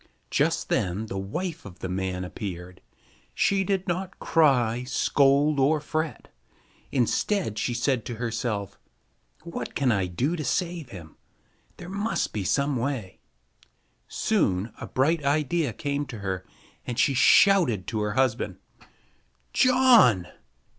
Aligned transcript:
Just 0.31 0.69
then 0.69 1.05
the 1.05 1.19
wife 1.19 1.63
of 1.63 1.77
the 1.77 1.87
man 1.87 2.23
appeared. 2.25 2.81
She 3.35 3.63
did 3.63 3.87
not 3.87 4.17
cry, 4.17 4.83
scold, 4.83 5.59
or 5.59 5.79
fret. 5.79 6.33
Instead, 6.91 7.59
she 7.59 7.75
said 7.75 8.03
to 8.05 8.15
herself, 8.15 8.79
"What 9.43 9.75
can 9.75 9.91
I 9.91 10.07
do 10.07 10.35
to 10.35 10.43
save 10.43 10.89
him? 10.89 11.17
There 11.77 11.87
must 11.87 12.33
be 12.33 12.43
some 12.43 12.77
way." 12.77 13.19
Soon 14.07 14.73
a 14.81 14.87
bright 14.87 15.23
idea 15.23 15.71
came 15.71 16.07
to 16.07 16.17
her, 16.17 16.47
and 16.83 16.97
she 16.97 17.13
shouted 17.13 17.85
to 17.89 17.99
her 18.01 18.13
husband: 18.13 18.57
"John! 19.53 20.29